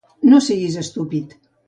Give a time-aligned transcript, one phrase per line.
[0.29, 1.37] No siguis estúpid.